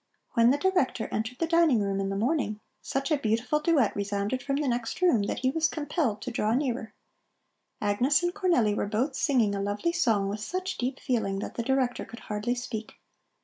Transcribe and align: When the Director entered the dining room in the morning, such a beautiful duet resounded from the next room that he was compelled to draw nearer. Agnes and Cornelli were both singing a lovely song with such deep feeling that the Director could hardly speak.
When 0.33 0.49
the 0.49 0.57
Director 0.57 1.07
entered 1.11 1.37
the 1.37 1.45
dining 1.45 1.79
room 1.79 1.99
in 1.99 2.09
the 2.09 2.15
morning, 2.15 2.59
such 2.81 3.11
a 3.11 3.17
beautiful 3.19 3.59
duet 3.59 3.95
resounded 3.95 4.41
from 4.41 4.55
the 4.55 4.67
next 4.67 4.99
room 4.99 5.21
that 5.27 5.41
he 5.41 5.51
was 5.51 5.67
compelled 5.67 6.23
to 6.23 6.31
draw 6.31 6.55
nearer. 6.55 6.95
Agnes 7.79 8.23
and 8.23 8.33
Cornelli 8.33 8.73
were 8.75 8.87
both 8.87 9.15
singing 9.15 9.53
a 9.53 9.61
lovely 9.61 9.91
song 9.93 10.27
with 10.27 10.39
such 10.39 10.79
deep 10.79 10.99
feeling 10.99 11.37
that 11.37 11.53
the 11.53 11.61
Director 11.61 12.03
could 12.03 12.21
hardly 12.21 12.55
speak. 12.55 12.93